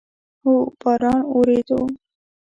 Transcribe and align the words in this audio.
هو، 0.43 0.53
باران 0.81 1.19
اوورېدو 1.31 1.79